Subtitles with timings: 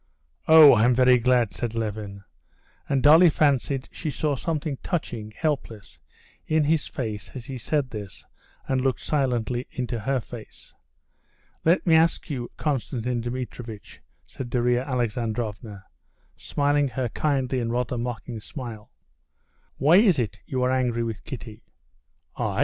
[0.47, 2.23] "Oh, I'm very glad!" said Levin,
[2.89, 5.99] and Dolly fancied she saw something touching, helpless,
[6.47, 8.25] in his face as he said this
[8.67, 10.73] and looked silently into her face.
[11.63, 15.85] "Let me ask you, Konstantin Dmitrievitch," said Darya Alexandrovna,
[16.35, 18.89] smiling her kindly and rather mocking smile,
[19.77, 21.61] "why is it you are angry with Kitty?"
[22.35, 22.59] "I?